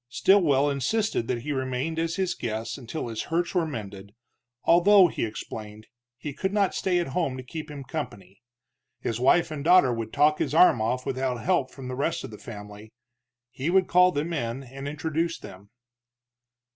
Stilwell 0.09 0.67
insisted 0.67 1.27
that 1.27 1.43
he 1.43 1.51
remain 1.51 1.99
as 1.99 2.15
his 2.15 2.33
guest 2.33 2.75
until 2.75 3.07
his 3.07 3.21
hurts 3.29 3.53
were 3.53 3.67
mended, 3.67 4.15
although, 4.63 5.09
he 5.09 5.23
explained, 5.25 5.85
he 6.17 6.33
could 6.33 6.51
not 6.51 6.73
stay 6.73 6.97
at 6.97 7.09
home 7.09 7.37
to 7.37 7.43
keep 7.43 7.69
him 7.69 7.83
company. 7.83 8.41
His 8.99 9.19
wife 9.19 9.51
and 9.51 9.63
daughter 9.63 9.93
would 9.93 10.11
talk 10.11 10.39
his 10.39 10.55
arm 10.55 10.81
off 10.81 11.05
without 11.05 11.37
help 11.43 11.69
from 11.69 11.87
the 11.87 11.93
rest 11.93 12.23
of 12.23 12.31
the 12.31 12.39
family. 12.39 12.91
He 13.51 13.69
would 13.69 13.85
call 13.87 14.11
them 14.11 14.33
in 14.33 14.63
and 14.63 14.87
introduce 14.87 15.37
them. 15.37 15.69